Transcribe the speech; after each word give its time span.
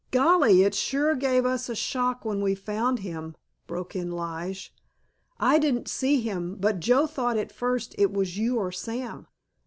"Golly, 0.09 0.63
it 0.63 0.73
sure 0.73 1.13
gave 1.13 1.45
us 1.45 1.69
a 1.69 1.75
shock 1.75 2.25
when 2.25 2.41
we 2.41 2.55
found 2.55 3.01
him," 3.01 3.35
broke 3.67 3.95
in 3.95 4.09
Lige; 4.11 4.73
"I 5.39 5.59
didn't 5.59 5.87
see 5.87 6.19
him, 6.19 6.55
but 6.59 6.79
Joe 6.79 7.05
thought 7.05 7.37
at 7.37 7.51
first 7.51 7.93
it 7.99 8.11
was 8.11 8.35
you 8.35 8.57
or 8.57 8.71
Sam." 8.71 9.27